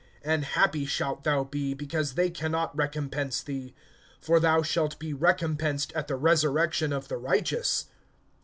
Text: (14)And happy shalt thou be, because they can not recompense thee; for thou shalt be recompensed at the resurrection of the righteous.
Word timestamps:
(14)And 0.25 0.41
happy 0.43 0.83
shalt 0.83 1.23
thou 1.23 1.43
be, 1.43 1.75
because 1.75 2.15
they 2.15 2.31
can 2.31 2.51
not 2.53 2.75
recompense 2.75 3.43
thee; 3.43 3.75
for 4.19 4.39
thou 4.39 4.63
shalt 4.63 4.97
be 4.97 5.13
recompensed 5.13 5.93
at 5.93 6.07
the 6.07 6.15
resurrection 6.15 6.91
of 6.91 7.07
the 7.07 7.17
righteous. 7.17 7.85